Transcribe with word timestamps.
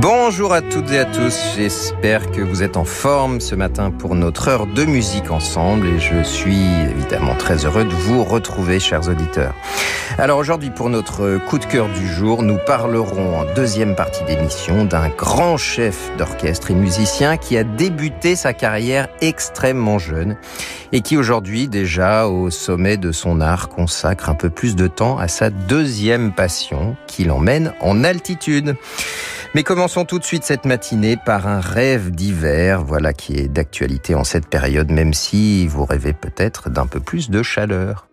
Bonjour 0.00 0.52
à 0.52 0.60
toutes 0.60 0.90
et 0.90 0.98
à 0.98 1.04
tous, 1.04 1.38
j'espère 1.54 2.32
que 2.32 2.40
vous 2.40 2.64
êtes 2.64 2.76
en 2.76 2.84
forme 2.84 3.40
ce 3.40 3.54
matin 3.54 3.92
pour 3.92 4.16
notre 4.16 4.48
heure 4.48 4.66
de 4.66 4.84
musique 4.84 5.30
ensemble 5.30 5.86
et 5.86 6.00
je 6.00 6.20
suis 6.24 6.66
évidemment 6.90 7.36
très 7.36 7.64
heureux 7.64 7.84
de 7.84 7.94
vous 7.94 8.24
retrouver 8.24 8.80
chers 8.80 9.08
auditeurs. 9.08 9.54
Alors 10.18 10.38
aujourd'hui 10.38 10.70
pour 10.70 10.90
notre 10.90 11.38
coup 11.46 11.58
de 11.58 11.64
cœur 11.64 11.88
du 11.88 12.08
jour, 12.08 12.42
nous 12.42 12.58
parlerons 12.66 13.38
en 13.38 13.54
deuxième 13.54 13.94
partie 13.94 14.24
d'émission 14.24 14.84
d'un 14.84 15.10
grand 15.10 15.56
chef 15.56 16.10
d'orchestre 16.16 16.72
et 16.72 16.74
musicien 16.74 17.36
qui 17.36 17.56
a 17.56 17.62
débuté 17.62 18.34
sa 18.34 18.52
carrière 18.52 19.06
extrêmement 19.20 20.00
jeune 20.00 20.36
et 20.90 21.02
qui 21.02 21.16
aujourd'hui 21.16 21.68
déjà 21.68 22.26
au 22.26 22.50
sommet 22.50 22.96
de 22.96 23.12
son 23.12 23.40
art 23.40 23.68
consacre 23.68 24.28
un 24.28 24.34
peu 24.34 24.50
plus 24.50 24.74
de 24.74 24.88
temps 24.88 25.18
à 25.18 25.28
sa 25.28 25.50
deuxième 25.50 26.32
passion 26.32 26.96
qui 27.06 27.22
l'emmène 27.22 27.74
en 27.80 28.02
altitude. 28.02 28.74
Mais 29.54 29.62
commençons 29.62 30.04
tout 30.04 30.18
de 30.18 30.24
suite 30.24 30.42
cette 30.42 30.64
matinée 30.64 31.16
par 31.16 31.46
un 31.46 31.60
rêve 31.60 32.10
d'hiver, 32.10 32.82
voilà 32.82 33.12
qui 33.12 33.36
est 33.36 33.46
d'actualité 33.46 34.16
en 34.16 34.24
cette 34.24 34.48
période, 34.48 34.90
même 34.90 35.14
si 35.14 35.68
vous 35.68 35.84
rêvez 35.84 36.12
peut-être 36.12 36.70
d'un 36.70 36.88
peu 36.88 36.98
plus 36.98 37.30
de 37.30 37.40
chaleur. 37.40 38.08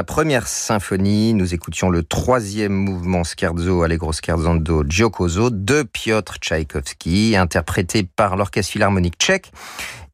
La 0.00 0.04
première 0.04 0.48
symphonie. 0.48 1.34
Nous 1.34 1.52
écoutions 1.52 1.90
le 1.90 2.02
troisième 2.02 2.72
mouvement 2.72 3.22
scherzo, 3.22 3.82
Allegro 3.82 4.14
scherzando 4.14 4.82
Giocoso 4.88 5.50
de 5.50 5.82
Piotr 5.82 6.38
Tchaïkovski, 6.38 7.36
interprété 7.36 8.04
par 8.04 8.38
l'Orchestre 8.38 8.72
Philharmonique 8.72 9.18
tchèque 9.18 9.52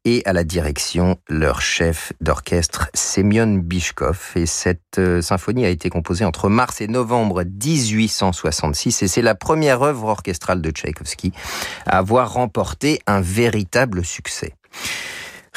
et 0.03 0.23
à 0.25 0.33
la 0.33 0.43
direction 0.43 1.15
leur 1.29 1.61
chef 1.61 2.11
d'orchestre 2.19 2.89
Semyon 2.93 3.59
Bishkov. 3.63 4.33
Et 4.35 4.45
cette 4.45 4.99
euh, 4.99 5.21
symphonie 5.21 5.65
a 5.65 5.69
été 5.69 5.89
composée 5.89 6.25
entre 6.25 6.49
mars 6.49 6.81
et 6.81 6.89
novembre 6.89 7.45
1866 7.45 9.03
et 9.03 9.07
c'est 9.07 9.21
la 9.21 9.35
première 9.35 9.83
œuvre 9.83 10.09
orchestrale 10.09 10.61
de 10.61 10.69
Tchaïkovski 10.69 11.31
à 11.85 11.99
avoir 11.99 12.33
remporté 12.33 12.99
un 13.07 13.21
véritable 13.21 14.03
succès. 14.03 14.53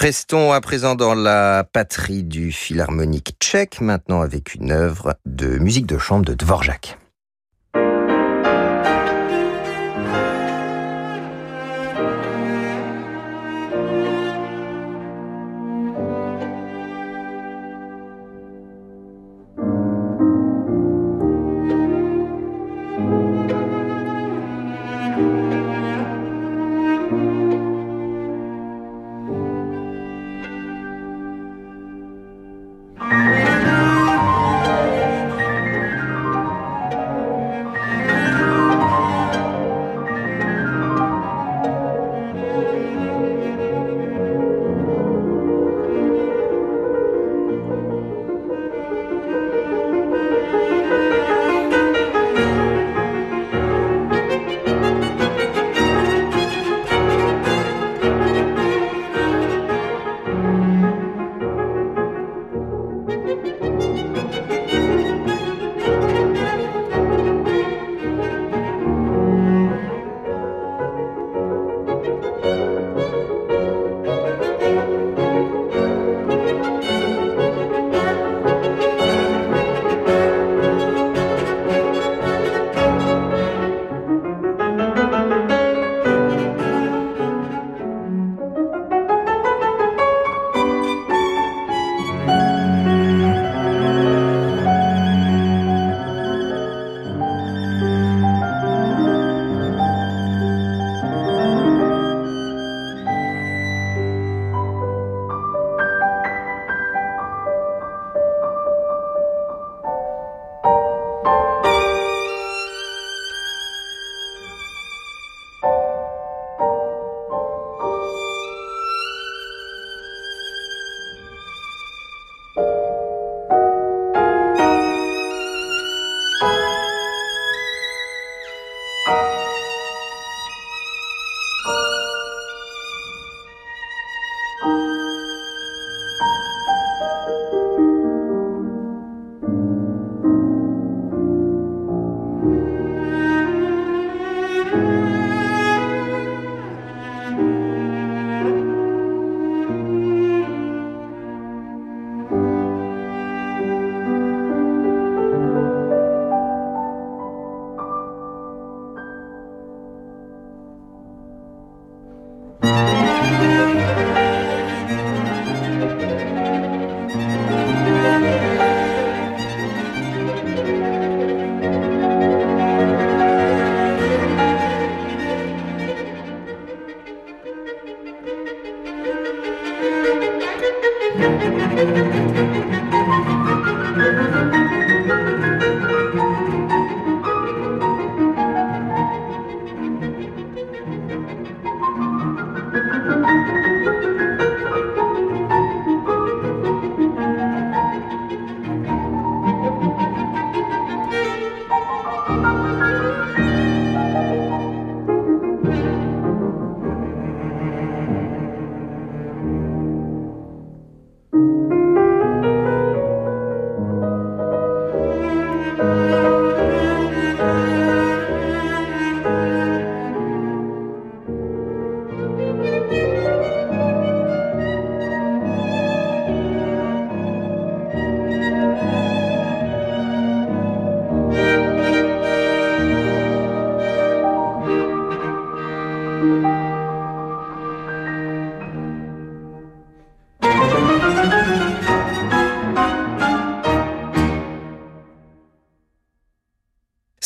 Restons 0.00 0.50
à 0.52 0.62
présent 0.62 0.95
dans 0.95 1.12
la 1.12 1.62
patrie 1.62 2.23
du 2.23 2.52
philharmonique 2.52 3.37
tchèque, 3.38 3.83
maintenant 3.83 4.23
avec 4.23 4.54
une 4.54 4.73
œuvre 4.73 5.16
de 5.26 5.59
musique 5.59 5.85
de 5.85 5.99
chambre 5.99 6.25
de 6.25 6.33
Dvorak. 6.33 7.00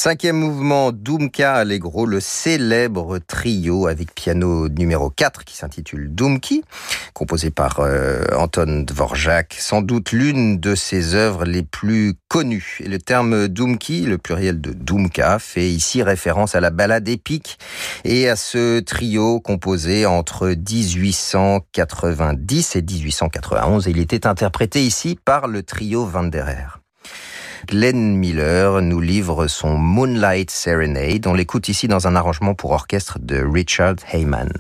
Cinquième 0.04 0.36
mouvement, 0.36 0.92
Doomka 0.92 1.54
Allegro, 1.54 2.04
le 2.04 2.20
célèbre 2.20 3.18
trio 3.20 3.86
avec 3.86 4.14
piano 4.14 4.68
numéro 4.68 5.08
4 5.08 5.46
qui 5.46 5.56
s'intitule 5.56 6.14
Doomki, 6.14 6.62
composé 7.14 7.50
par 7.50 7.80
euh, 7.80 8.22
Anton 8.36 8.84
Dvorak, 8.86 9.56
sans 9.58 9.80
doute 9.80 10.12
l'une 10.12 10.60
de 10.60 10.74
ses 10.74 11.14
œuvres 11.14 11.46
les 11.46 11.62
plus 11.62 12.12
connues. 12.28 12.80
Et 12.80 12.88
le 12.88 12.98
terme 12.98 13.48
Doomki, 13.48 14.02
le 14.02 14.18
pluriel 14.18 14.60
de 14.60 14.74
Doomka, 14.74 15.38
fait 15.38 15.70
ici 15.70 16.02
référence 16.02 16.54
à 16.54 16.60
la 16.60 16.68
ballade 16.68 17.08
épique 17.08 17.58
et 18.04 18.28
à 18.28 18.36
ce 18.36 18.80
trio 18.80 19.40
composé 19.40 20.04
entre 20.04 20.48
1890 20.48 22.76
et 22.76 22.82
1891. 22.82 23.86
Il 23.86 23.98
était 23.98 24.26
interprété 24.26 24.84
ici 24.84 25.18
par 25.24 25.48
le 25.48 25.62
trio 25.62 26.04
Vanderer. 26.04 26.83
Glenn 27.66 28.16
Miller 28.16 28.82
nous 28.82 29.00
livre 29.00 29.46
son 29.46 29.76
Moonlight 29.78 30.50
Serenade. 30.50 31.26
On 31.26 31.34
l'écoute 31.34 31.68
ici 31.68 31.88
dans 31.88 32.06
un 32.06 32.14
arrangement 32.14 32.54
pour 32.54 32.72
orchestre 32.72 33.18
de 33.18 33.42
Richard 33.42 33.96
Heyman. 34.12 34.52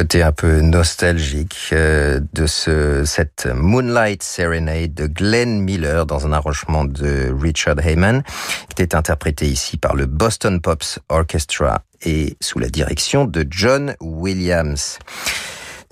Côté 0.00 0.22
un 0.22 0.32
peu 0.32 0.62
nostalgique 0.62 1.68
euh, 1.74 2.20
de 2.32 2.46
ce, 2.46 3.04
cette 3.04 3.46
Moonlight 3.54 4.22
Serenade 4.22 4.94
de 4.94 5.06
Glenn 5.06 5.60
Miller 5.60 6.06
dans 6.06 6.26
un 6.26 6.32
arrangement 6.32 6.86
de 6.86 7.30
Richard 7.38 7.78
Heyman, 7.80 8.22
qui 8.74 8.82
était 8.82 8.94
interprété 8.94 9.46
ici 9.46 9.76
par 9.76 9.94
le 9.94 10.06
Boston 10.06 10.62
Pops 10.62 11.00
Orchestra 11.10 11.82
et 12.00 12.38
sous 12.40 12.58
la 12.58 12.70
direction 12.70 13.26
de 13.26 13.46
John 13.50 13.94
Williams. 14.00 14.98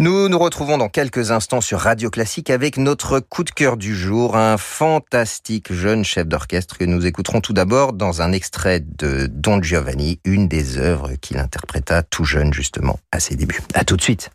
Nous 0.01 0.29
nous 0.29 0.39
retrouvons 0.39 0.79
dans 0.79 0.89
quelques 0.89 1.33
instants 1.33 1.61
sur 1.61 1.81
Radio 1.81 2.09
Classique 2.09 2.51
avec 2.51 2.77
notre 2.77 3.19
coup 3.19 3.43
de 3.43 3.51
cœur 3.51 3.77
du 3.77 3.97
jour, 3.97 4.37
un 4.37 4.57
fantastique 4.57 5.73
jeune 5.73 6.05
chef 6.05 6.29
d'orchestre 6.29 6.79
que 6.79 6.85
nous 6.85 7.05
écouterons 7.05 7.41
tout 7.41 7.53
d'abord 7.53 7.93
dans 7.95 8.23
un 8.23 8.31
extrait 8.31 8.79
de 8.79 9.27
Don 9.29 9.61
Giovanni, 9.61 10.21
une 10.25 10.47
des 10.47 10.79
œuvres 10.79 11.15
qu'il 11.21 11.39
interpréta 11.39 12.05
tout 12.05 12.23
jeune 12.23 12.53
justement 12.53 13.01
à 13.11 13.19
ses 13.19 13.35
débuts. 13.35 13.61
À 13.75 13.83
tout 13.83 13.97
de 13.97 14.01
suite. 14.01 14.31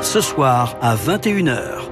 Ce 0.00 0.22
soir 0.22 0.78
à 0.80 0.96
21h, 0.96 1.90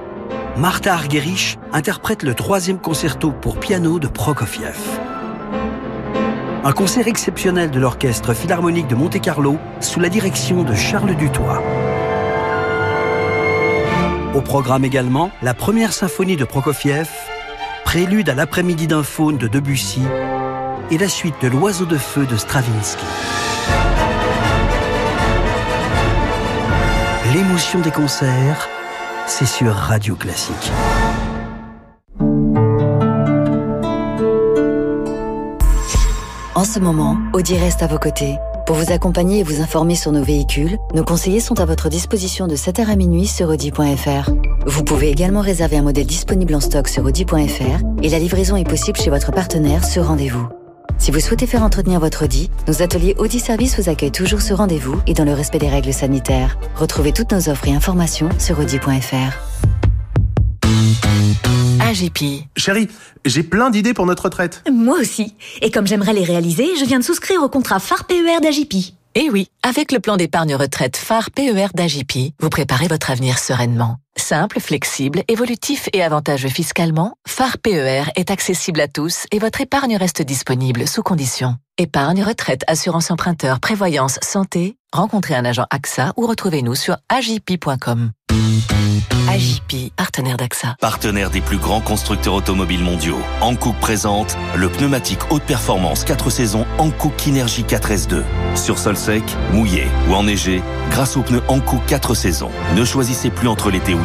Martha 0.57 0.95
Argerich 0.95 1.59
interprète 1.71 2.23
le 2.23 2.33
troisième 2.33 2.79
concerto 2.79 3.31
pour 3.31 3.59
piano 3.59 3.99
de 3.99 4.07
Prokofiev. 4.07 4.79
Un 6.65 6.71
concert 6.71 7.09
exceptionnel 7.09 7.71
de 7.71 7.79
l'Orchestre 7.79 8.33
Philharmonique 8.33 8.87
de 8.87 8.95
Monte-Carlo 8.95 9.57
sous 9.81 9.99
la 9.99 10.07
direction 10.07 10.63
de 10.63 10.73
Charles 10.73 11.13
Dutoit. 11.13 11.61
Au 14.33 14.39
programme 14.39 14.85
également, 14.85 15.29
la 15.41 15.53
première 15.53 15.91
symphonie 15.91 16.37
de 16.37 16.45
Prokofiev, 16.45 17.09
prélude 17.83 18.29
à 18.29 18.33
l'après-midi 18.33 18.87
d'un 18.87 19.03
faune 19.03 19.37
de 19.37 19.49
Debussy 19.49 20.03
et 20.89 20.97
la 20.97 21.09
suite 21.09 21.35
de 21.41 21.49
l'Oiseau 21.49 21.85
de 21.85 21.97
feu 21.97 22.25
de 22.25 22.37
Stravinsky. 22.37 23.05
L'émotion 27.33 27.81
des 27.81 27.91
concerts, 27.91 28.69
c'est 29.27 29.45
sur 29.45 29.73
Radio 29.73 30.15
Classique. 30.15 30.71
En 36.63 36.65
ce 36.65 36.79
moment, 36.79 37.17
Audi 37.33 37.57
reste 37.57 37.83
à 37.83 37.87
vos 37.87 37.97
côtés. 37.97 38.37
Pour 38.65 38.77
vous 38.77 38.93
accompagner 38.93 39.39
et 39.39 39.43
vous 39.43 39.59
informer 39.59 39.95
sur 39.95 40.13
nos 40.13 40.23
véhicules, 40.23 40.77
nos 40.95 41.03
conseillers 41.03 41.41
sont 41.41 41.59
à 41.59 41.65
votre 41.65 41.89
disposition 41.89 42.47
de 42.47 42.55
7h 42.55 42.87
à 42.87 42.95
minuit 42.95 43.27
sur 43.27 43.49
Audi.fr. 43.49 44.31
Vous 44.65 44.83
pouvez 44.85 45.09
également 45.09 45.41
réserver 45.41 45.75
un 45.75 45.81
modèle 45.81 46.05
disponible 46.05 46.55
en 46.55 46.61
stock 46.61 46.87
sur 46.87 47.03
Audi.fr 47.03 47.83
et 48.01 48.07
la 48.07 48.17
livraison 48.17 48.55
est 48.55 48.63
possible 48.63 48.97
chez 48.97 49.09
votre 49.09 49.33
partenaire 49.33 49.83
sur 49.83 50.07
rendez-vous. 50.07 50.47
Si 50.99 51.11
vous 51.11 51.19
souhaitez 51.19 51.47
faire 51.47 51.63
entretenir 51.63 51.99
votre 51.99 52.23
Audi, 52.23 52.49
nos 52.69 52.81
ateliers 52.81 53.15
Audi 53.17 53.41
Service 53.41 53.77
vous 53.77 53.89
accueillent 53.89 54.11
toujours 54.11 54.41
sur 54.41 54.55
rendez-vous 54.55 55.01
et 55.05 55.13
dans 55.13 55.25
le 55.25 55.33
respect 55.33 55.59
des 55.59 55.67
règles 55.67 55.91
sanitaires. 55.91 56.57
Retrouvez 56.77 57.11
toutes 57.11 57.33
nos 57.33 57.49
offres 57.49 57.67
et 57.67 57.75
informations 57.75 58.29
sur 58.39 58.57
Audi.fr. 58.57 59.37
AGP. 61.79 62.45
Chérie, 62.57 62.87
j'ai 63.25 63.43
plein 63.43 63.69
d'idées 63.69 63.93
pour 63.93 64.05
notre 64.05 64.25
retraite. 64.25 64.63
Moi 64.71 64.99
aussi. 64.99 65.35
Et 65.61 65.71
comme 65.71 65.87
j'aimerais 65.87 66.13
les 66.13 66.23
réaliser, 66.23 66.67
je 66.79 66.85
viens 66.85 66.99
de 66.99 67.03
souscrire 67.03 67.41
au 67.41 67.49
contrat 67.49 67.79
phare 67.79 68.05
PER 68.05 68.39
d'AGP. 68.41 68.93
Eh 69.15 69.29
oui, 69.29 69.47
avec 69.61 69.91
le 69.91 69.99
plan 69.99 70.17
d'épargne 70.17 70.55
retraite 70.55 70.97
phare 70.97 71.29
PER 71.31 71.67
d'AGP, 71.73 72.33
vous 72.39 72.49
préparez 72.49 72.87
votre 72.87 73.11
avenir 73.11 73.37
sereinement. 73.37 73.97
Simple, 74.15 74.59
flexible, 74.59 75.23
évolutif 75.27 75.89
et 75.91 76.03
avantageux 76.03 76.49
fiscalement, 76.49 77.15
phare 77.27 77.57
PER 77.57 78.03
est 78.15 78.29
accessible 78.29 78.79
à 78.79 78.87
tous 78.87 79.25
et 79.31 79.39
votre 79.39 79.61
épargne 79.61 79.97
reste 79.97 80.21
disponible 80.21 80.87
sous 80.87 81.01
conditions. 81.01 81.57
Épargne, 81.79 82.23
retraite, 82.23 82.61
assurance 82.67 83.09
emprunteur, 83.09 83.59
prévoyance, 83.59 84.19
santé, 84.21 84.77
rencontrez 84.93 85.33
un 85.33 85.45
agent 85.45 85.65
AXA 85.71 86.13
ou 86.15 86.27
retrouvez-nous 86.27 86.75
sur 86.75 86.97
agip.com. 87.09 88.11
AJP, 89.33 89.91
partenaire 89.95 90.37
d'AXA. 90.37 90.75
Partenaire 90.79 91.31
des 91.31 91.41
plus 91.41 91.57
grands 91.57 91.81
constructeurs 91.81 92.35
automobiles 92.35 92.83
mondiaux. 92.83 93.19
Hankook 93.41 93.75
présente 93.79 94.37
le 94.55 94.69
pneumatique 94.69 95.31
haute 95.31 95.43
performance 95.43 96.03
4 96.03 96.29
saisons 96.29 96.67
Hankook 96.77 97.15
Kinergy 97.15 97.63
4S2. 97.63 98.23
Sur 98.55 98.77
sol 98.77 98.95
sec, 98.95 99.23
mouillé 99.51 99.87
ou 100.07 100.13
enneigé, 100.13 100.61
grâce 100.91 101.17
aux 101.17 101.23
pneus 101.23 101.41
Hankook 101.47 101.83
4 101.87 102.13
saisons. 102.13 102.51
Ne 102.75 102.85
choisissez 102.85 103.31
plus 103.31 103.47
entre 103.47 103.71
l'été 103.71 103.95
ou 103.95 104.02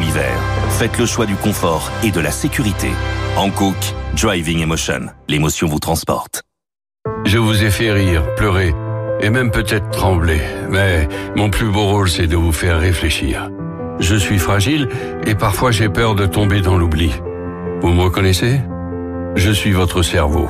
Faites 0.79 0.97
le 0.97 1.05
choix 1.05 1.25
du 1.25 1.35
confort 1.35 1.91
et 2.03 2.11
de 2.11 2.21
la 2.21 2.31
sécurité. 2.31 2.89
Hankook, 3.35 3.75
Driving 4.15 4.61
Emotion. 4.61 5.07
L'émotion 5.27 5.67
vous 5.67 5.79
transporte. 5.79 6.43
Je 7.25 7.37
vous 7.37 7.63
ai 7.63 7.69
fait 7.69 7.91
rire, 7.91 8.23
pleurer 8.35 8.73
et 9.19 9.29
même 9.29 9.51
peut-être 9.51 9.89
trembler. 9.89 10.39
Mais 10.69 11.07
mon 11.35 11.49
plus 11.49 11.69
beau 11.69 11.85
rôle, 11.85 12.09
c'est 12.09 12.27
de 12.27 12.37
vous 12.37 12.53
faire 12.53 12.79
réfléchir. 12.79 13.51
Je 13.99 14.15
suis 14.15 14.39
fragile 14.39 14.87
et 15.27 15.35
parfois 15.35 15.71
j'ai 15.71 15.89
peur 15.89 16.15
de 16.15 16.25
tomber 16.25 16.61
dans 16.61 16.77
l'oubli. 16.77 17.11
Vous 17.81 17.89
me 17.89 18.01
reconnaissez? 18.01 18.61
Je 19.35 19.51
suis 19.51 19.73
votre 19.73 20.01
cerveau. 20.01 20.47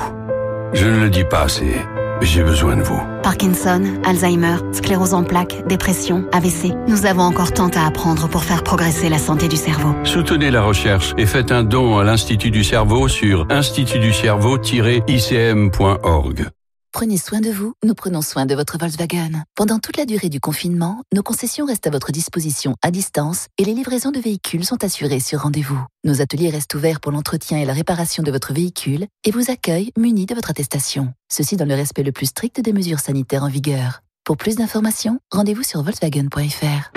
Je 0.74 0.86
ne 0.86 1.00
le 1.00 1.10
dis 1.10 1.24
pas 1.24 1.42
assez, 1.42 1.74
j'ai 2.22 2.44
besoin 2.44 2.78
de 2.78 2.84
vous. 2.84 3.02
Parkinson, 3.24 3.82
Alzheimer, 4.06 4.58
sclérose 4.72 5.14
en 5.14 5.24
plaques, 5.24 5.68
dépression, 5.68 6.26
AVC. 6.32 6.74
Nous 6.88 7.06
avons 7.06 7.24
encore 7.24 7.52
tant 7.52 7.70
à 7.70 7.86
apprendre 7.86 8.28
pour 8.28 8.44
faire 8.44 8.64
progresser 8.64 9.10
la 9.10 9.18
santé 9.18 9.48
du 9.48 9.56
cerveau. 9.56 9.96
Soutenez 10.04 10.52
la 10.52 10.62
recherche 10.62 11.14
et 11.18 11.26
faites 11.26 11.52
un 11.52 11.64
don 11.64 11.98
à 11.98 12.04
l'Institut 12.04 12.52
du 12.52 12.64
cerveau 12.64 13.08
sur 13.08 13.48
institutducerveau-icm.org. 13.50 16.50
Prenez 16.92 17.18
soin 17.18 17.40
de 17.40 17.52
vous, 17.52 17.74
nous 17.86 17.94
prenons 17.94 18.22
soin 18.22 18.46
de 18.46 18.56
votre 18.56 18.78
Volkswagen. 18.78 19.44
Pendant 19.56 19.78
toute 19.78 19.96
la 19.96 20.06
durée 20.06 20.30
du 20.30 20.40
confinement, 20.40 21.04
nos 21.14 21.22
concessions 21.22 21.66
restent 21.66 21.86
à 21.86 21.92
votre 21.92 22.12
disposition 22.12 22.76
à 22.82 22.90
distance 22.90 23.48
et 23.60 23.64
les 23.64 23.74
livraisons 23.74 24.12
de 24.12 24.20
véhicules 24.20 24.66
sont 24.66 24.84
assurées 24.84 25.20
sur 25.20 25.42
rendez-vous. 25.42 25.80
Nos 26.04 26.22
ateliers 26.22 26.50
restent 26.50 26.74
ouverts 26.74 27.00
pour 27.00 27.12
l'entretien 27.12 27.60
et 27.60 27.66
la 27.66 27.74
réparation 27.74 28.24
de 28.24 28.32
votre 28.32 28.54
véhicule 28.54 29.06
et 29.24 29.32
vous 29.32 29.52
accueillent 29.52 29.92
munis 29.98 30.26
de 30.26 30.34
votre 30.34 30.50
attestation. 30.50 31.14
Ceci 31.32 31.58
dans 31.58 31.66
le 31.66 31.76
respect 31.76 32.04
le 32.04 32.12
plus 32.12 32.26
strict 32.26 32.60
des 32.60 32.74
mesures 32.74 33.00
sanitaires 33.00 33.44
en 33.44 33.50
vigueur. 33.50 34.02
Pour 34.26 34.38
plus 34.38 34.56
d'informations, 34.56 35.20
rendez-vous 35.32 35.64
sur 35.64 35.84
volkswagen.fr. 35.84 36.92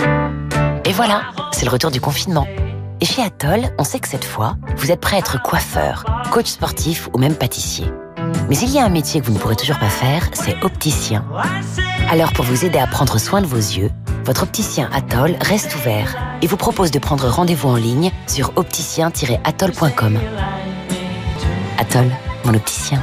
Et 0.86 0.92
voilà, 0.92 1.30
c'est 1.52 1.66
le 1.66 1.70
retour 1.70 1.90
du 1.90 2.00
confinement. 2.00 2.46
Et 3.00 3.04
chez 3.04 3.22
Atoll, 3.22 3.74
on 3.78 3.84
sait 3.84 4.00
que 4.00 4.08
cette 4.08 4.24
fois, 4.24 4.56
vous 4.76 4.90
êtes 4.90 5.00
prêt 5.00 5.16
à 5.16 5.18
être 5.18 5.42
coiffeur, 5.42 6.04
coach 6.30 6.46
sportif 6.46 7.08
ou 7.12 7.18
même 7.18 7.34
pâtissier. 7.34 7.86
Mais 8.48 8.56
il 8.58 8.70
y 8.70 8.78
a 8.78 8.84
un 8.84 8.88
métier 8.88 9.20
que 9.20 9.26
vous 9.26 9.32
ne 9.32 9.38
pourrez 9.38 9.56
toujours 9.56 9.78
pas 9.78 9.88
faire, 9.88 10.28
c'est 10.32 10.62
opticien. 10.62 11.24
Alors 12.10 12.32
pour 12.32 12.44
vous 12.44 12.64
aider 12.64 12.78
à 12.78 12.86
prendre 12.86 13.18
soin 13.18 13.40
de 13.40 13.46
vos 13.46 13.56
yeux, 13.56 13.90
votre 14.24 14.44
opticien 14.44 14.88
Atoll 14.92 15.36
reste 15.40 15.74
ouvert 15.74 16.16
et 16.42 16.46
vous 16.46 16.56
propose 16.56 16.90
de 16.90 16.98
prendre 16.98 17.28
rendez-vous 17.28 17.68
en 17.68 17.76
ligne 17.76 18.12
sur 18.26 18.52
opticien-atoll.com. 18.56 20.18
Atoll, 21.78 22.10
mon 22.44 22.54
opticien. 22.54 23.02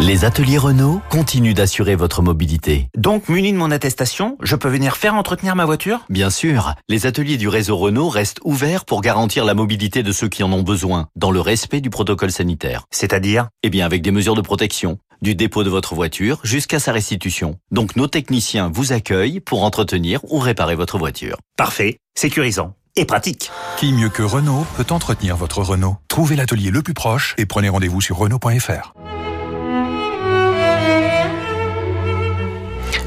Les 0.00 0.24
ateliers 0.24 0.58
Renault 0.58 1.00
continuent 1.08 1.54
d'assurer 1.54 1.94
votre 1.94 2.20
mobilité. 2.20 2.88
Donc, 2.96 3.28
muni 3.28 3.52
de 3.52 3.56
mon 3.56 3.70
attestation, 3.70 4.36
je 4.42 4.54
peux 4.54 4.68
venir 4.68 4.96
faire 4.96 5.14
entretenir 5.14 5.56
ma 5.56 5.64
voiture? 5.64 6.00
Bien 6.10 6.30
sûr, 6.30 6.74
les 6.88 7.06
ateliers 7.06 7.38
du 7.38 7.48
réseau 7.48 7.76
Renault 7.76 8.08
restent 8.08 8.40
ouverts 8.44 8.84
pour 8.84 9.00
garantir 9.00 9.44
la 9.44 9.54
mobilité 9.54 10.02
de 10.02 10.12
ceux 10.12 10.28
qui 10.28 10.42
en 10.42 10.52
ont 10.52 10.62
besoin, 10.62 11.08
dans 11.16 11.30
le 11.30 11.40
respect 11.40 11.80
du 11.80 11.90
protocole 11.90 12.32
sanitaire. 12.32 12.84
C'est-à-dire? 12.90 13.48
Eh 13.62 13.70
bien, 13.70 13.86
avec 13.86 14.02
des 14.02 14.10
mesures 14.10 14.34
de 14.34 14.42
protection, 14.42 14.98
du 15.22 15.34
dépôt 15.34 15.64
de 15.64 15.70
votre 15.70 15.94
voiture 15.94 16.38
jusqu'à 16.42 16.80
sa 16.80 16.92
restitution. 16.92 17.56
Donc, 17.70 17.96
nos 17.96 18.06
techniciens 18.06 18.70
vous 18.72 18.92
accueillent 18.92 19.40
pour 19.40 19.64
entretenir 19.64 20.20
ou 20.24 20.38
réparer 20.38 20.74
votre 20.74 20.98
voiture. 20.98 21.38
Parfait, 21.56 21.98
sécurisant 22.14 22.74
et 22.96 23.06
pratique. 23.06 23.50
Qui 23.78 23.92
mieux 23.92 24.10
que 24.10 24.22
Renault 24.22 24.66
peut 24.76 24.86
entretenir 24.90 25.36
votre 25.36 25.62
Renault? 25.62 25.96
Trouvez 26.08 26.36
l'atelier 26.36 26.70
le 26.70 26.82
plus 26.82 26.94
proche 26.94 27.34
et 27.38 27.46
prenez 27.46 27.68
rendez-vous 27.70 28.00
sur 28.00 28.18
Renault.fr. 28.18 28.92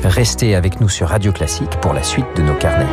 Restez 0.04 0.56
avec 0.56 0.80
nous 0.80 0.90
sur 0.90 1.10
Radio 1.10 1.32
Classique 1.32 1.80
pour 1.82 1.94
la 1.94 2.04
suite 2.04 2.26
de 2.36 2.42
nos 2.42 2.56
carnets. 2.56 2.86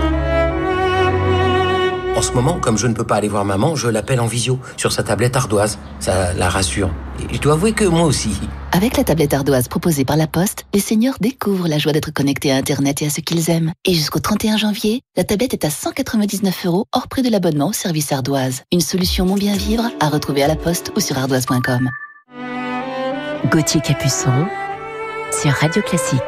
En 2.17 2.23
ce 2.23 2.33
moment, 2.33 2.59
comme 2.61 2.79
je 2.79 2.87
ne 2.87 2.95
peux 2.95 3.05
pas 3.05 3.17
aller 3.17 3.29
voir 3.29 3.45
maman, 3.45 3.75
je 3.75 3.89
l'appelle 3.89 4.21
en 4.21 4.27
visio 4.27 4.61
sur 4.77 4.93
sa 4.93 5.03
tablette 5.03 5.37
ardoise. 5.37 5.79
Ça 5.99 6.33
la 6.33 6.49
rassure. 6.49 6.91
Et 7.19 7.35
je 7.35 7.41
dois 7.41 7.55
avouer 7.55 7.73
que 7.73 7.85
moi 7.85 8.03
aussi. 8.03 8.31
Avec 8.73 8.97
la 8.97 9.05
tablette 9.05 9.35
ardoise 9.35 9.67
proposée 9.69 10.05
par 10.05 10.17
la 10.17 10.29
Poste, 10.29 10.65
les 10.73 10.81
seniors 10.81 11.17
découvrent 11.21 11.69
la 11.69 11.79
joie 11.79 11.93
d'être 11.93 12.13
connectés 12.13 12.53
à 12.53 12.57
Internet 12.57 13.03
et 13.03 13.07
à 13.07 13.11
ce 13.11 13.21
qu'ils 13.21 13.51
aiment. 13.51 13.73
Et 13.85 13.95
jusqu'au 13.95 14.21
31 14.21 14.57
janvier, 14.57 15.03
la 15.17 15.25
tablette 15.25 15.55
est 15.55 15.65
à 15.65 15.71
199 15.71 16.67
euros 16.67 16.87
hors 16.93 17.09
prix 17.09 17.23
de 17.23 17.31
l'abonnement 17.31 17.69
au 17.69 17.73
service 17.73 18.13
ardoise. 18.13 18.63
Une 18.73 18.81
solution 18.81 19.27
mon 19.27 19.35
bien 19.35 19.57
vivre 19.57 19.91
à 20.01 20.09
retrouver 20.09 20.45
à 20.45 20.49
la 20.49 20.57
Poste 20.57 20.93
ou 20.97 21.01
sur 21.01 21.19
ardoise.com. 21.19 21.91
Gauthier 23.51 23.81
Capuçon 23.81 24.47
sur 25.33 25.51
Radio 25.51 25.83
Classique. 25.83 26.21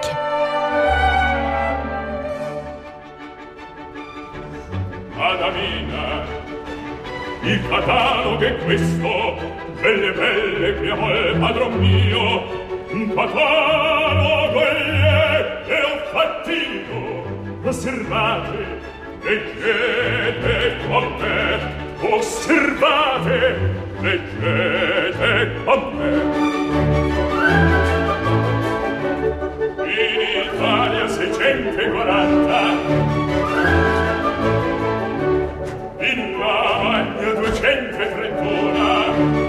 il 7.46 7.62
catalogo 7.68 8.44
è 8.44 8.56
questo 8.58 9.36
belle 9.80 10.12
belle 10.12 10.74
creò 10.74 11.10
il 11.10 11.38
padron 11.38 11.72
mio. 11.78 12.64
Un 12.90 13.14
catalogo 13.14 14.60
è 14.60 15.62
e 15.66 15.82
ho 15.82 15.98
fattino 16.12 17.24
osservate 17.62 18.80
leggete 19.22 20.76
con 20.88 21.14
me 21.18 21.60
osservate 22.00 23.56
leggete 24.00 25.50
con 25.64 25.96
me. 25.96 26.10
In 29.84 30.20
Italia 30.54 31.06
640 31.08 33.15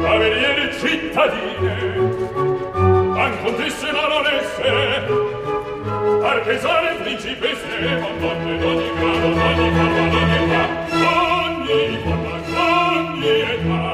cavaliere 0.00 0.72
cittadine 0.78 1.74
ancontesse 3.16 3.92
baronesse 3.92 4.70
artesane 6.24 6.90
principesse 7.02 8.00
ma 8.00 8.08
donne 8.20 8.58
d'ogni 8.58 8.90
grado 8.98 9.28
d'ogni 9.38 9.68
forma 9.74 9.84
d'ogni 9.94 10.22
età 10.40 10.62
ogni 11.40 11.98
forma 12.04 12.34
d'ogni 12.54 13.34
età. 13.54 13.84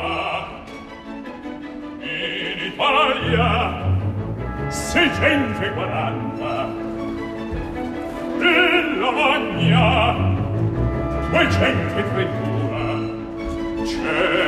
In 2.00 2.58
Italia 2.72 3.48
seicento 4.68 5.66
quaranta 5.74 6.54
in 8.38 9.00
Lavagna 9.00 9.86
duecento 11.30 11.96
e 11.98 12.04
trentuno 12.12 12.84
c'è 13.84 14.45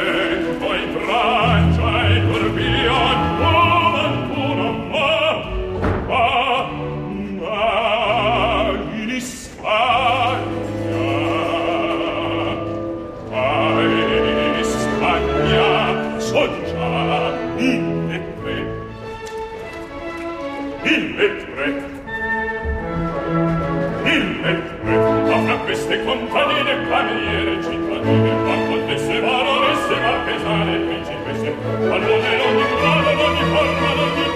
ad 31.80 32.02
ogni 32.02 32.64
forma 32.80 33.10
ad 33.10 33.20
ogni 33.20 34.27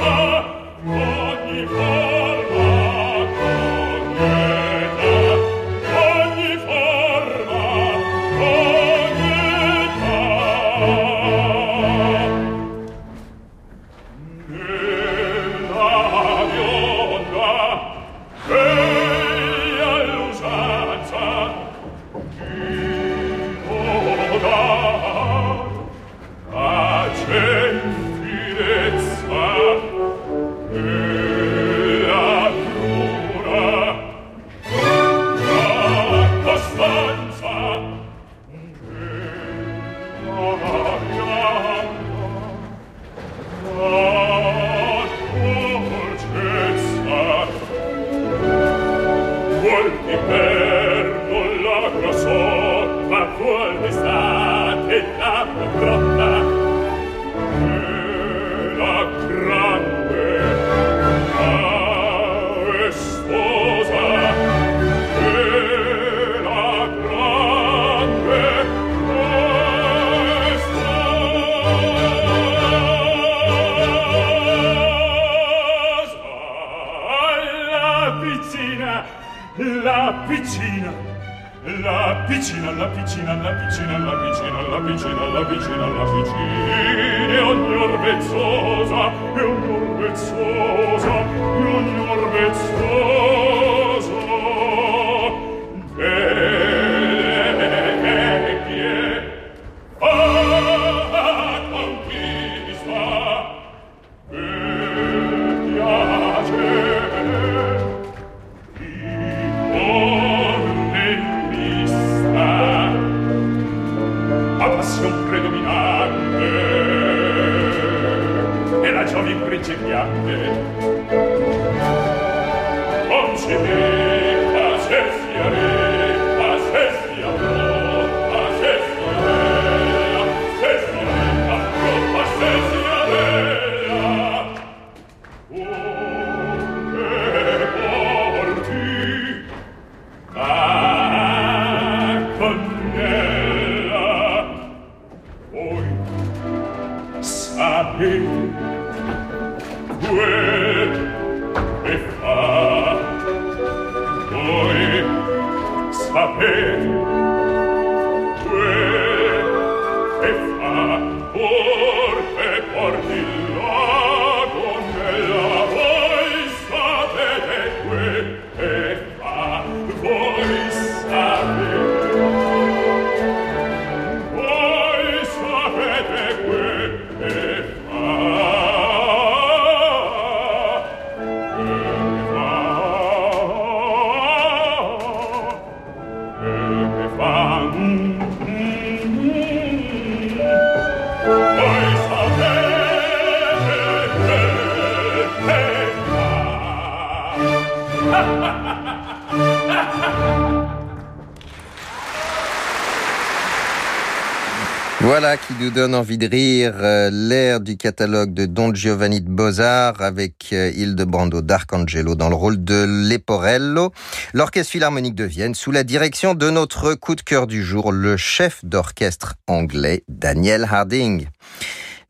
nous 205.62 205.70
donne 205.70 205.94
envie 205.94 206.18
de 206.18 206.26
rire 206.26 206.74
euh, 206.80 207.08
l'air 207.12 207.60
du 207.60 207.76
catalogue 207.76 208.34
de 208.34 208.46
Don 208.46 208.74
Giovanni 208.74 209.20
de 209.20 209.30
Bozart 209.30 210.02
avec 210.02 210.48
euh, 210.52 210.72
Hildebrando 210.74 211.40
d'Arcangelo 211.40 212.16
dans 212.16 212.28
le 212.28 212.34
rôle 212.34 212.64
de 212.64 212.84
Leporello. 213.08 213.92
L'Orchestre 214.32 214.72
Philharmonique 214.72 215.14
de 215.14 215.22
Vienne 215.22 215.54
sous 215.54 215.70
la 215.70 215.84
direction 215.84 216.34
de 216.34 216.50
notre 216.50 216.94
coup 216.94 217.14
de 217.14 217.20
cœur 217.20 217.46
du 217.46 217.62
jour, 217.62 217.92
le 217.92 218.16
chef 218.16 218.64
d'orchestre 218.64 219.34
anglais 219.46 220.02
Daniel 220.08 220.66
Harding. 220.68 221.28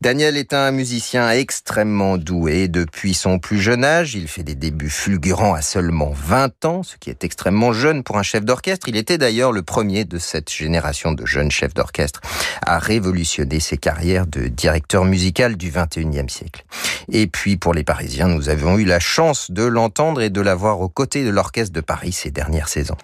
Daniel 0.03 0.37
est 0.37 0.53
un 0.53 0.73
musicien 0.73 1.31
extrêmement 1.31 2.19
doué. 2.19 2.67
Depuis 2.67 3.15
son 3.15 3.39
plus 3.39 3.61
jeune 3.61 3.85
âge, 3.85 4.17
il 4.17 4.27
fait 4.27 4.43
des 4.43 4.57
débuts 4.57 4.91
fulgurants 4.91 5.55
à 5.55 5.63
seulement 5.63 6.11
20 6.13 6.65
ans, 6.65 6.83
ce 6.83 6.97
qui 6.97 7.09
est 7.09 7.23
extrêmement 7.23 7.73
jeune 7.73 8.03
pour 8.03 8.19
un 8.19 8.25
chef 8.25 8.45
d'orchestre. 8.45 8.89
Il 8.89 8.97
était 8.97 9.17
d'ailleurs 9.17 9.53
le 9.53 9.63
premier 9.63 10.05
de 10.05 10.19
cette 10.19 10.51
génération 10.51 11.13
de 11.13 11.25
jeunes 11.25 11.53
chefs 11.53 11.73
d'orchestre 11.73 12.21
à 12.67 12.81
révolutionner 12.81 13.61
ses 13.61 13.77
carrières 13.77 14.27
de 14.27 14.49
directeur 14.49 15.05
musical 15.05 15.57
du 15.57 15.71
21e 15.71 16.29
siècle. 16.29 16.65
Et 17.09 17.29
puis 17.29 17.57
pour 17.57 17.73
les 17.73 17.85
Parisiens, 17.85 18.27
nous 18.27 18.49
avons 18.49 18.79
eu 18.79 18.85
la 18.85 18.99
chance 18.99 19.53
de 19.53 19.63
l'entendre 19.63 20.21
et 20.21 20.31
de 20.31 20.41
l'avoir 20.41 20.81
aux 20.81 20.89
côtés 20.89 21.25
de 21.25 21.31
l'orchestre 21.31 21.75
de 21.75 21.81
Paris 21.81 22.11
ces 22.11 22.33
dernières 22.33 22.67
saisons. 22.67 22.97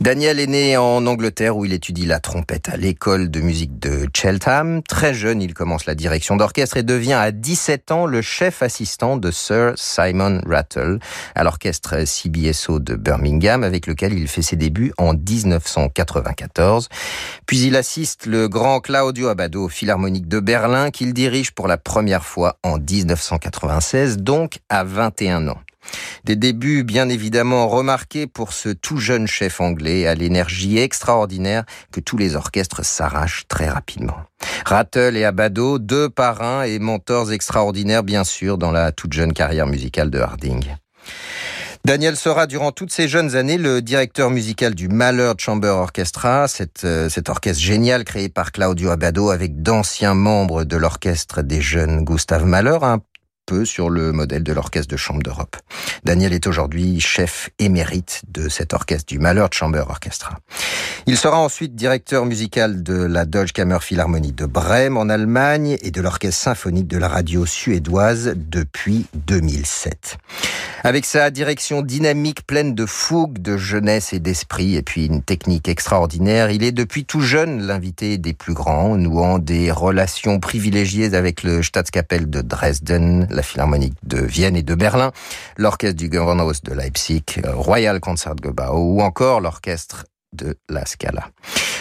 Daniel 0.00 0.38
est 0.38 0.46
né 0.46 0.76
en 0.76 1.06
Angleterre 1.06 1.56
où 1.56 1.64
il 1.64 1.72
étudie 1.72 2.06
la 2.06 2.20
trompette 2.20 2.68
à 2.68 2.76
l'école 2.76 3.30
de 3.30 3.40
musique 3.40 3.78
de 3.78 4.06
Cheltenham. 4.14 4.82
Très 4.82 5.14
jeune, 5.14 5.42
il 5.42 5.54
commence 5.54 5.86
la 5.86 5.94
direction 5.94 6.36
d'orchestre 6.36 6.76
et 6.76 6.82
devient 6.82 7.14
à 7.14 7.32
17 7.32 7.90
ans 7.90 8.06
le 8.06 8.22
chef 8.22 8.62
assistant 8.62 9.16
de 9.16 9.30
Sir 9.30 9.72
Simon 9.76 10.40
Rattle 10.46 10.98
à 11.34 11.44
l'orchestre 11.44 12.04
CBSO 12.04 12.78
de 12.78 12.94
Birmingham 12.94 13.64
avec 13.64 13.86
lequel 13.86 14.12
il 14.12 14.28
fait 14.28 14.42
ses 14.42 14.56
débuts 14.56 14.92
en 14.98 15.14
1994. 15.14 16.88
Puis 17.46 17.64
il 17.64 17.76
assiste 17.76 18.26
le 18.26 18.48
grand 18.48 18.80
Claudio 18.80 19.28
Abbado 19.28 19.68
Philharmonique 19.68 20.28
de 20.28 20.40
Berlin 20.40 20.90
qu'il 20.90 21.14
dirige 21.14 21.52
pour 21.52 21.68
la 21.68 21.78
première 21.78 22.24
fois 22.24 22.58
en 22.62 22.78
1996, 22.78 24.18
donc 24.18 24.58
à 24.68 24.84
21 24.84 25.48
ans. 25.48 25.58
Des 26.24 26.36
débuts 26.36 26.84
bien 26.84 27.08
évidemment 27.08 27.68
remarqués 27.68 28.26
pour 28.26 28.52
ce 28.52 28.70
tout 28.70 28.98
jeune 28.98 29.26
chef 29.26 29.60
anglais 29.60 30.06
à 30.06 30.14
l'énergie 30.14 30.78
extraordinaire 30.78 31.64
que 31.92 32.00
tous 32.00 32.16
les 32.16 32.36
orchestres 32.36 32.84
s'arrachent 32.84 33.44
très 33.48 33.68
rapidement. 33.68 34.16
Rattle 34.64 35.16
et 35.16 35.24
Abado, 35.24 35.78
deux 35.78 36.08
parrains 36.08 36.64
et 36.64 36.78
mentors 36.78 37.32
extraordinaires 37.32 38.02
bien 38.02 38.24
sûr 38.24 38.58
dans 38.58 38.72
la 38.72 38.92
toute 38.92 39.12
jeune 39.12 39.32
carrière 39.32 39.66
musicale 39.66 40.10
de 40.10 40.18
Harding. 40.18 40.64
Daniel 41.86 42.16
sera 42.16 42.48
durant 42.48 42.72
toutes 42.72 42.90
ces 42.90 43.06
jeunes 43.06 43.36
années 43.36 43.58
le 43.58 43.80
directeur 43.80 44.30
musical 44.30 44.74
du 44.74 44.88
Malheur 44.88 45.36
Chamber 45.38 45.68
Orchestra, 45.68 46.48
cet, 46.48 46.82
euh, 46.82 47.08
cet 47.08 47.28
orchestre 47.28 47.62
génial 47.62 48.02
créé 48.02 48.28
par 48.28 48.50
Claudio 48.50 48.90
Abado 48.90 49.30
avec 49.30 49.62
d'anciens 49.62 50.14
membres 50.14 50.64
de 50.64 50.76
l'orchestre 50.76 51.42
des 51.42 51.60
jeunes 51.60 52.02
Gustave 52.04 52.44
Mahler, 52.44 52.78
un 52.82 52.98
peu 53.46 53.64
sur 53.64 53.88
le 53.88 54.12
modèle 54.12 54.42
de 54.42 54.52
l'Orchestre 54.52 54.90
de 54.90 54.96
Chambre 54.96 55.22
d'Europe. 55.22 55.56
Daniel 56.04 56.32
est 56.32 56.46
aujourd'hui 56.46 57.00
chef 57.00 57.50
émérite 57.58 58.22
de 58.28 58.48
cet 58.48 58.74
orchestre 58.74 59.06
du 59.06 59.18
Malheur 59.18 59.48
Chamber 59.52 59.84
Orchestra. 59.88 60.38
Il 61.06 61.16
sera 61.16 61.38
ensuite 61.38 61.76
directeur 61.76 62.26
musical 62.26 62.82
de 62.82 62.94
la 62.94 63.24
Deutsche 63.24 63.52
Kammer 63.52 63.78
Philharmonie 63.80 64.32
de 64.32 64.44
Brême 64.44 64.96
en 64.96 65.08
Allemagne 65.08 65.78
et 65.80 65.92
de 65.92 66.00
l'Orchestre 66.00 66.42
symphonique 66.42 66.88
de 66.88 66.98
la 66.98 67.08
radio 67.08 67.46
suédoise 67.46 68.34
depuis 68.34 69.06
2007. 69.14 70.18
Avec 70.82 71.04
sa 71.04 71.30
direction 71.30 71.82
dynamique 71.82 72.46
pleine 72.46 72.74
de 72.74 72.86
fougue, 72.86 73.38
de 73.38 73.56
jeunesse 73.56 74.12
et 74.12 74.20
d'esprit 74.20 74.76
et 74.76 74.82
puis 74.82 75.06
une 75.06 75.22
technique 75.22 75.68
extraordinaire, 75.68 76.50
il 76.50 76.62
est 76.62 76.72
depuis 76.72 77.04
tout 77.04 77.22
jeune 77.22 77.66
l'invité 77.66 78.18
des 78.18 78.34
plus 78.34 78.54
grands, 78.54 78.96
nouant 78.96 79.38
des 79.38 79.70
relations 79.70 80.38
privilégiées 80.38 81.14
avec 81.14 81.42
le 81.42 81.62
Staatskapelle 81.62 82.30
de 82.30 82.40
Dresden, 82.40 83.26
la 83.36 83.42
Philharmonique 83.42 83.94
de 84.02 84.18
Vienne 84.18 84.56
et 84.56 84.62
de 84.62 84.74
Berlin, 84.74 85.12
l'orchestre 85.56 85.96
du 85.96 86.10
Gewandhaus 86.10 86.62
de 86.64 86.72
Leipzig, 86.72 87.22
Royal 87.44 88.00
Concertgebouw 88.00 88.96
ou 88.96 89.00
encore 89.02 89.40
l'orchestre 89.40 90.06
de 90.32 90.56
la 90.68 90.84
Scala. 90.84 91.30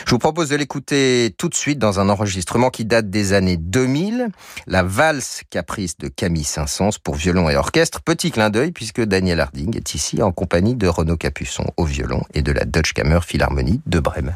Je 0.06 0.12
vous 0.12 0.20
propose 0.20 0.50
de 0.50 0.56
l'écouter 0.56 1.34
tout 1.38 1.50
de 1.50 1.56
suite 1.56 1.80
dans 1.80 2.00
un 2.00 2.10
enregistrement 2.10 2.70
qui 2.70 2.86
date 2.86 3.10
des 3.10 3.34
années 3.34 3.58
2000, 3.58 4.28
la 4.68 4.84
valse 4.84 5.42
caprice 5.50 5.98
de 5.98 6.10
Camille 6.10 6.44
Saint-Saëns 6.44 7.00
pour 7.04 7.16
violon 7.16 7.50
et 7.50 7.56
orchestre. 7.56 8.02
Petit 8.02 8.30
clin 8.30 8.52
d'œil 8.52 8.72
puisque 8.72 9.02
Daniel 9.02 9.40
Harding 9.40 9.76
est 9.76 9.96
ici 9.96 10.22
en 10.22 10.32
compagnie 10.32 10.76
de 10.76 10.88
Renaud 10.88 11.18
Capuçon 11.18 11.66
au 11.78 11.86
violon 11.86 12.24
et 12.36 12.44
de 12.44 12.52
la 12.52 12.66
Deutsche 12.66 12.94
Kammer 12.94 13.20
Philharmonie 13.24 13.82
de 13.88 14.00
Brême. 14.00 14.36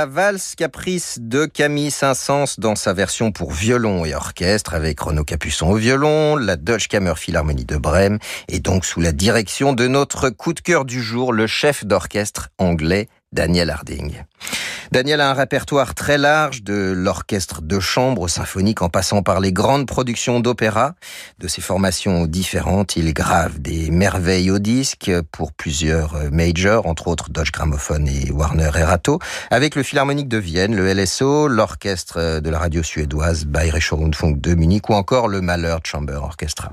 La 0.00 0.06
valse 0.06 0.54
caprice 0.54 1.18
de 1.20 1.44
Camille 1.44 1.90
Saint-Saëns 1.90 2.54
dans 2.56 2.74
sa 2.74 2.94
version 2.94 3.32
pour 3.32 3.52
violon 3.52 4.06
et 4.06 4.14
orchestre 4.14 4.72
avec 4.72 4.98
Renaud 4.98 5.24
Capuçon 5.24 5.68
au 5.68 5.74
violon, 5.74 6.36
la 6.36 6.56
Deutsche 6.56 6.88
Kammer 6.88 7.12
Philharmonie 7.16 7.66
de 7.66 7.76
Brême 7.76 8.18
et 8.48 8.60
donc 8.60 8.86
sous 8.86 9.02
la 9.02 9.12
direction 9.12 9.74
de 9.74 9.86
notre 9.88 10.30
coup 10.30 10.54
de 10.54 10.60
cœur 10.60 10.86
du 10.86 11.02
jour, 11.02 11.34
le 11.34 11.46
chef 11.46 11.84
d'orchestre 11.84 12.48
anglais 12.56 13.10
Daniel 13.32 13.68
Harding. 13.68 14.22
Daniel 14.92 15.20
a 15.20 15.30
un 15.30 15.34
répertoire 15.34 15.94
très 15.94 16.18
large 16.18 16.64
de 16.64 16.92
l'orchestre 16.96 17.62
de 17.62 17.78
chambre 17.78 18.26
symphonique 18.26 18.82
en 18.82 18.88
passant 18.88 19.22
par 19.22 19.38
les 19.38 19.52
grandes 19.52 19.86
productions 19.86 20.40
d'opéra. 20.40 20.96
De 21.38 21.46
ses 21.46 21.60
formations 21.60 22.26
différentes, 22.26 22.96
il 22.96 23.14
grave 23.14 23.60
des 23.60 23.88
merveilles 23.92 24.50
au 24.50 24.58
disque 24.58 25.12
pour 25.30 25.52
plusieurs 25.52 26.32
majors, 26.32 26.86
entre 26.86 27.06
autres 27.06 27.30
Dodge 27.30 27.52
Gramophone 27.52 28.08
et 28.08 28.32
Warner 28.32 28.70
Erato, 28.74 29.20
avec 29.52 29.76
le 29.76 29.84
Philharmonique 29.84 30.28
de 30.28 30.38
Vienne, 30.38 30.74
le 30.74 30.92
LSO, 30.92 31.46
l'orchestre 31.46 32.40
de 32.40 32.50
la 32.50 32.58
radio 32.58 32.82
suédoise 32.82 33.44
Bayerischer 33.44 33.94
Rundfunk 33.94 34.40
de 34.40 34.56
Munich 34.56 34.90
ou 34.90 34.94
encore 34.94 35.28
le 35.28 35.40
Mahler 35.40 35.76
Chamber 35.84 36.18
Orchestra. 36.20 36.72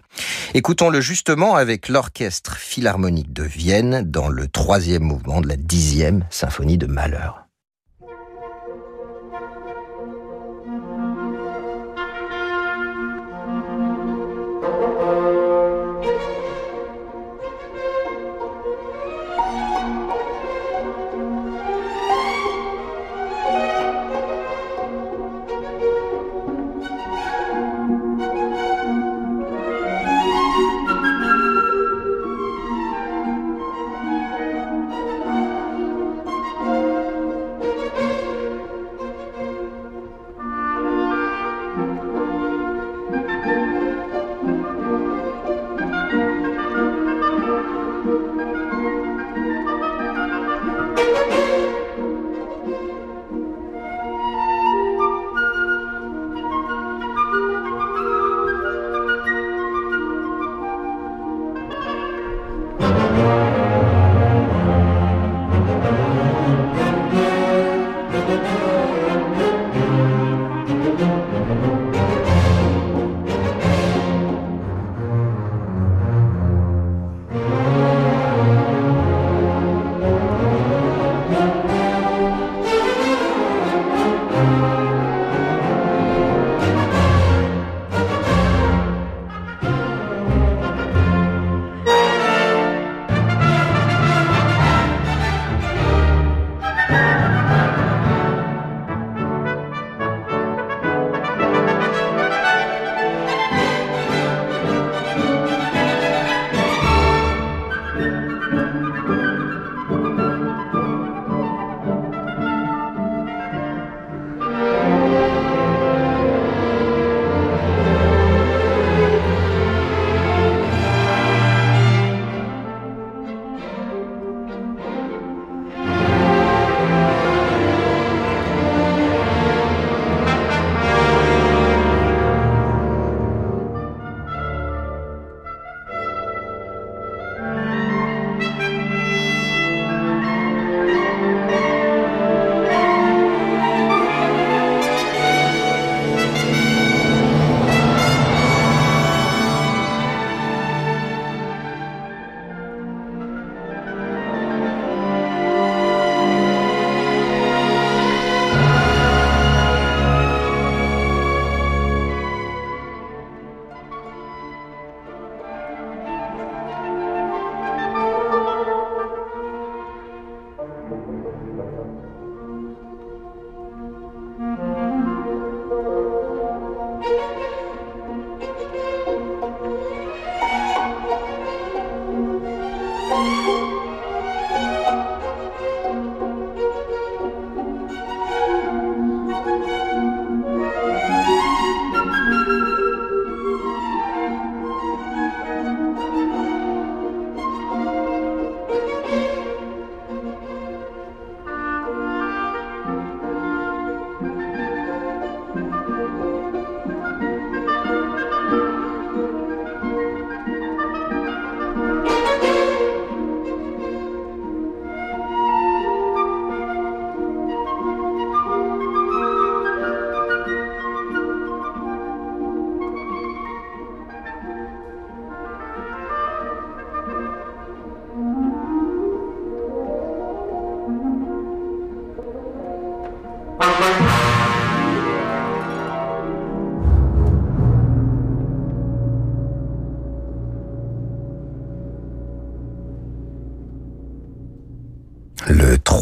Écoutons-le 0.56 1.02
justement 1.02 1.56
avec 1.56 1.88
l'orchestre 1.88 2.58
philharmonique 2.58 3.32
de 3.32 3.44
Vienne 3.44 4.02
dans 4.10 4.30
le 4.30 4.48
troisième 4.48 5.04
mouvement 5.04 5.40
de 5.40 5.48
la 5.48 5.56
dixième 5.56 6.26
symphonie 6.32 6.80
de 6.80 6.88
Mahler. 6.88 7.47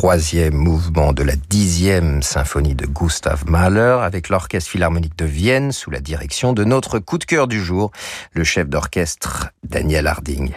Troisième 0.05 0.53
mouvement 0.53 1.13
de 1.13 1.23
la 1.23 1.35
dixième 1.35 2.21
symphonie 2.21 2.75
de 2.75 2.85
Gustav 2.85 3.49
Mahler 3.49 3.97
avec 4.03 4.29
l'Orchestre 4.29 4.69
Philharmonique 4.69 5.17
de 5.17 5.25
Vienne 5.25 5.71
sous 5.71 5.89
la 5.89 5.99
direction 5.99 6.53
de 6.53 6.63
notre 6.63 6.99
coup 6.99 7.17
de 7.17 7.25
cœur 7.25 7.47
du 7.47 7.59
jour, 7.59 7.91
le 8.33 8.43
chef 8.43 8.69
d'orchestre 8.69 9.49
Daniel 9.63 10.05
Harding. 10.05 10.51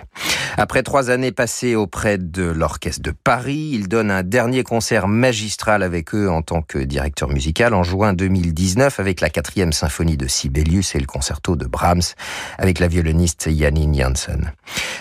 Après 0.59 0.83
trois 0.83 1.09
années 1.09 1.33
passées 1.33 1.77
auprès 1.77 2.19
de 2.19 2.43
l'Orchestre 2.43 3.01
de 3.01 3.11
Paris, 3.11 3.71
il 3.73 3.89
donne 3.89 4.11
un 4.11 4.23
dernier 4.23 4.65
concert 4.65 5.09
magistral 5.09 5.83
avec 5.83 6.15
eux 6.15 6.29
en 6.29 6.43
tant 6.43 6.61
que 6.61 6.79
directeur 6.79 7.31
musical 7.31 7.73
en 7.73 7.83
juin 7.83 8.13
2019 8.13 9.01
avec 9.01 9.23
la 9.23 9.31
quatrième 9.31 9.73
symphonie 9.73 10.19
de 10.19 10.27
Sibelius 10.27 10.95
et 10.95 11.01
le 11.01 11.07
concerto 11.07 11.57
de 11.57 11.65
Brahms 11.65 12.13
avec 12.59 12.79
la 12.81 12.87
violoniste 12.87 13.49
Janine 13.51 13.99
Janssen. 13.99 14.53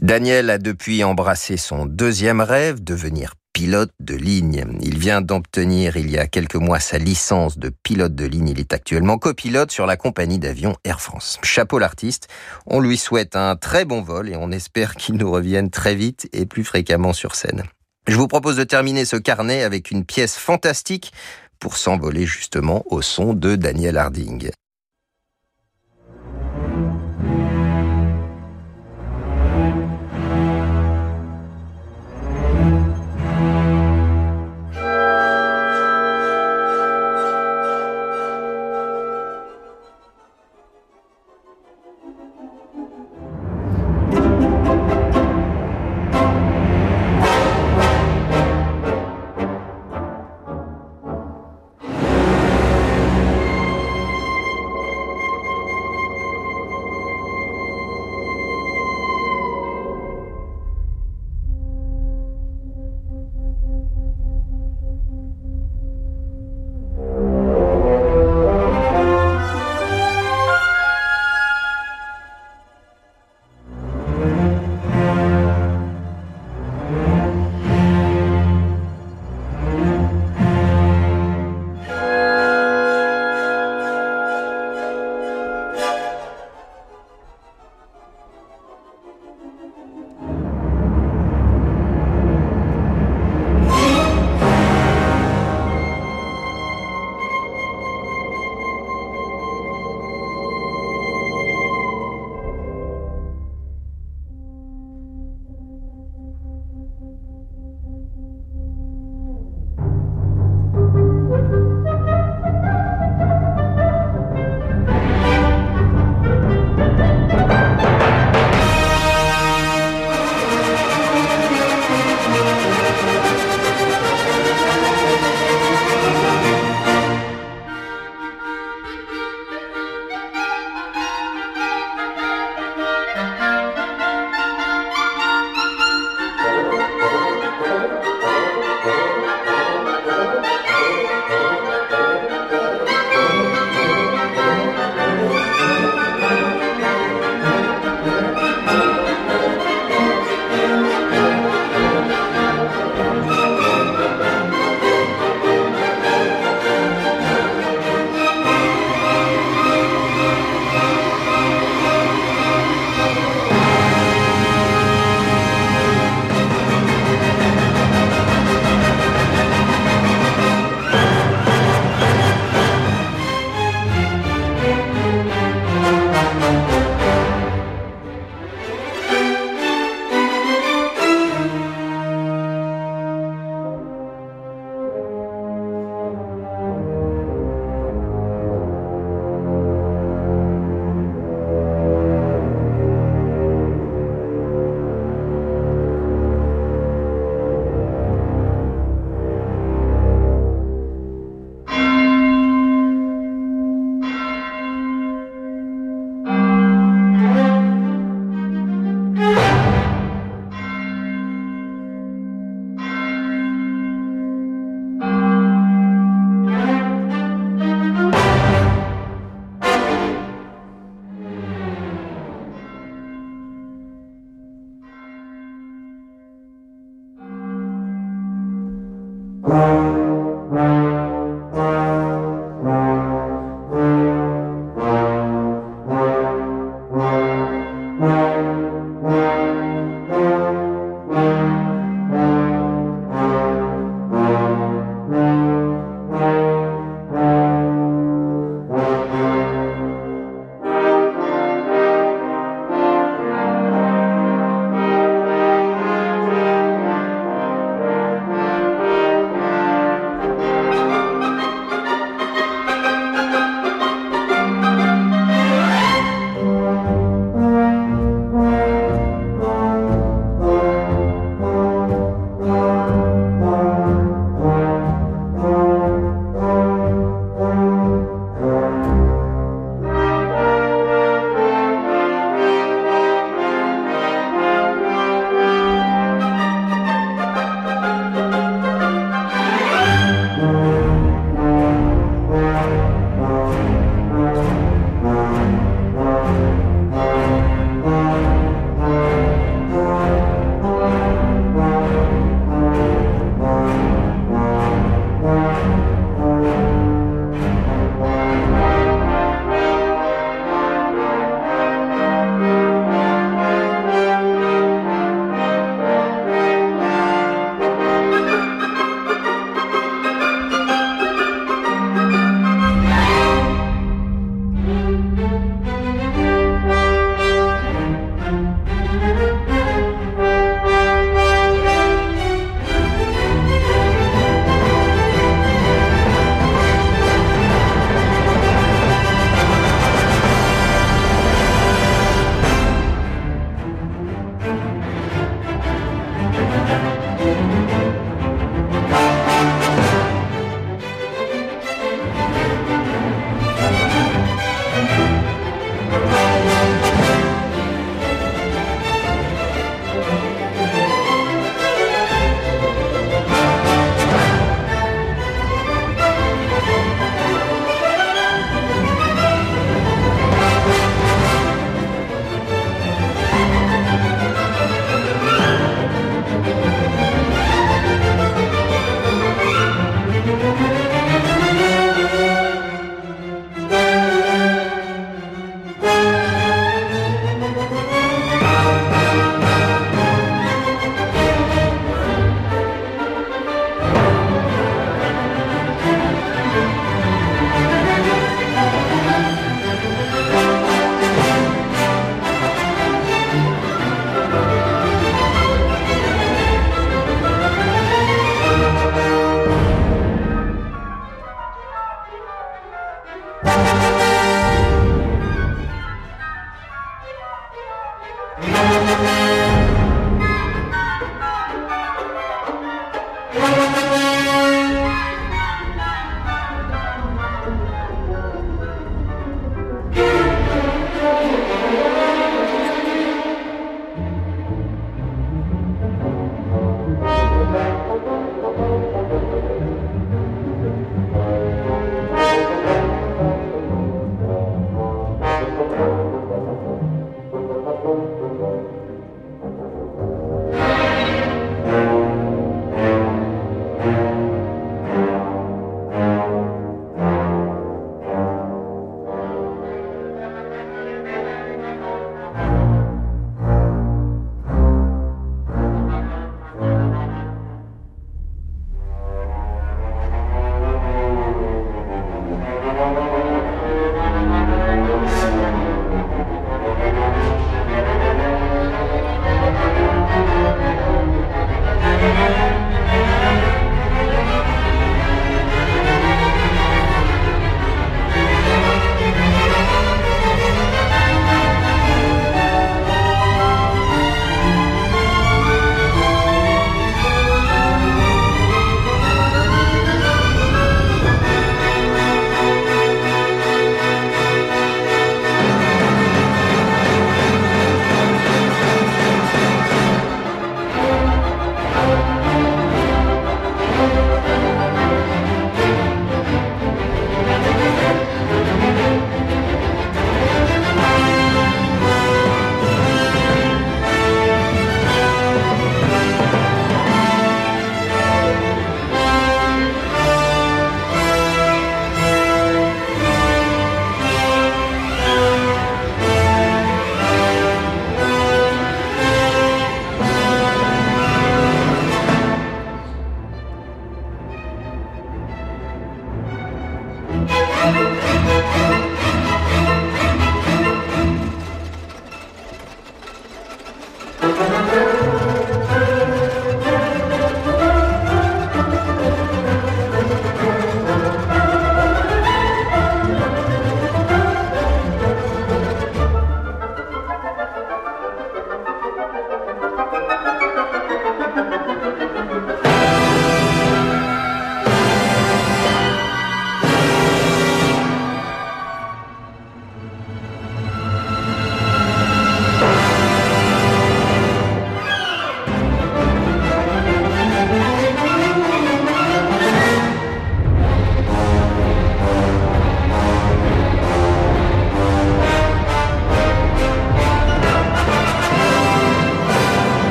Daniel 0.00 0.50
a 0.50 0.58
depuis 0.58 1.04
embrassé 1.04 1.56
son 1.56 1.86
deuxième 1.86 2.40
rêve, 2.40 2.82
devenir 2.82 3.34
pilote 3.52 3.92
de 4.00 4.14
ligne. 4.14 4.64
Il 4.80 4.98
vient 4.98 5.20
d'obtenir 5.20 5.96
il 5.96 6.10
y 6.10 6.18
a 6.18 6.26
quelques 6.26 6.56
mois 6.56 6.80
sa 6.80 6.98
licence 6.98 7.58
de 7.58 7.70
pilote 7.82 8.14
de 8.14 8.24
ligne. 8.24 8.48
Il 8.48 8.60
est 8.60 8.72
actuellement 8.72 9.18
copilote 9.18 9.70
sur 9.70 9.86
la 9.86 9.96
compagnie 9.96 10.38
d'avion 10.38 10.76
Air 10.84 11.00
France. 11.00 11.38
Chapeau 11.42 11.78
l'artiste. 11.78 12.28
On 12.66 12.80
lui 12.80 12.96
souhaite 12.96 13.36
un 13.36 13.56
très 13.56 13.84
bon 13.84 14.02
vol 14.02 14.28
et 14.28 14.36
on 14.36 14.50
espère 14.50 14.96
qu'il 14.96 15.16
nous 15.16 15.30
revienne 15.30 15.70
très 15.70 15.94
vite 15.94 16.28
et 16.32 16.46
plus 16.46 16.64
fréquemment 16.64 17.12
sur 17.12 17.34
scène. 17.34 17.62
Je 18.08 18.16
vous 18.16 18.28
propose 18.28 18.56
de 18.56 18.64
terminer 18.64 19.04
ce 19.04 19.16
carnet 19.16 19.62
avec 19.62 19.90
une 19.90 20.04
pièce 20.04 20.36
fantastique 20.36 21.12
pour 21.60 21.76
s'envoler 21.76 22.26
justement 22.26 22.82
au 22.86 23.02
son 23.02 23.32
de 23.32 23.54
Daniel 23.54 23.96
Harding. 23.96 24.50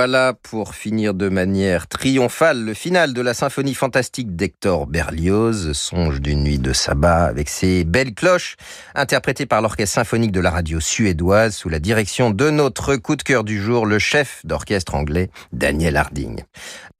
Voilà 0.00 0.32
pour 0.32 0.76
finir 0.76 1.12
de 1.12 1.28
manière 1.28 1.88
triomphale 1.88 2.62
le 2.62 2.72
final 2.72 3.14
de 3.14 3.20
la 3.20 3.34
symphonie 3.34 3.74
fantastique 3.74 4.36
d'Hector 4.36 4.86
Berlioz, 4.86 5.72
Songe 5.72 6.20
d'une 6.20 6.44
nuit 6.44 6.60
de 6.60 6.72
sabbat, 6.72 7.24
avec 7.24 7.48
ses 7.48 7.82
belles 7.82 8.14
cloches, 8.14 8.54
interprétées 8.94 9.46
par 9.46 9.60
l'orchestre 9.60 9.96
symphonique 9.96 10.30
de 10.30 10.38
la 10.38 10.52
radio 10.52 10.78
suédoise 10.78 11.56
sous 11.56 11.68
la 11.68 11.80
direction 11.80 12.30
de 12.30 12.48
notre 12.48 12.94
coup 12.94 13.16
de 13.16 13.24
cœur 13.24 13.42
du 13.42 13.60
jour, 13.60 13.86
le 13.86 13.98
chef 13.98 14.40
d'orchestre 14.44 14.94
anglais 14.94 15.30
Daniel 15.52 15.96
Harding. 15.96 16.44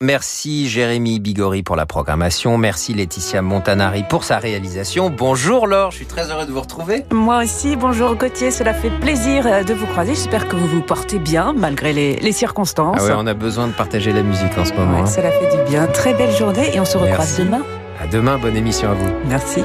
Merci 0.00 0.68
Jérémy 0.68 1.20
Bigori 1.20 1.62
pour 1.62 1.76
la 1.76 1.86
programmation. 1.86 2.56
Merci 2.56 2.94
Laetitia 2.94 3.42
Montanari 3.42 4.04
pour 4.08 4.24
sa 4.24 4.38
réalisation. 4.38 5.10
Bonjour 5.10 5.68
Laure, 5.68 5.92
je 5.92 5.98
suis 5.98 6.06
très 6.06 6.30
heureux 6.30 6.46
de 6.46 6.52
vous 6.52 6.60
retrouver. 6.60 7.04
Moi 7.12 7.44
aussi, 7.44 7.76
bonjour 7.76 8.16
Gauthier, 8.16 8.50
cela 8.50 8.74
fait 8.74 8.90
plaisir 8.90 9.64
de 9.64 9.74
vous 9.74 9.86
croiser. 9.86 10.14
J'espère 10.14 10.48
que 10.48 10.56
vous 10.56 10.68
vous 10.68 10.82
portez 10.82 11.20
bien 11.20 11.52
malgré 11.52 11.92
les 11.92 12.32
circonstances. 12.32 12.87
Ah 12.96 13.02
ouais, 13.04 13.12
on 13.16 13.26
a 13.26 13.34
besoin 13.34 13.66
de 13.68 13.72
partager 13.72 14.12
la 14.12 14.22
musique 14.22 14.56
en 14.56 14.64
ce 14.64 14.72
moment. 14.74 14.94
Ouais, 14.96 15.00
hein. 15.02 15.06
cela 15.06 15.30
fait 15.30 15.56
du 15.56 15.70
bien. 15.70 15.86
Très 15.86 16.14
belle 16.14 16.34
journée 16.34 16.74
et 16.74 16.80
on 16.80 16.84
se 16.84 16.96
recroise 16.98 17.38
Merci. 17.38 17.44
demain. 17.44 17.62
À 18.00 18.06
demain, 18.06 18.38
bonne 18.38 18.56
émission 18.56 18.90
à 18.90 18.94
vous. 18.94 19.10
Merci. 19.28 19.62